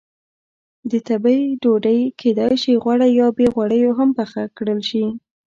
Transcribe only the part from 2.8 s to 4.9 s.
غوړه یا بې غوړیو هم پخه کړل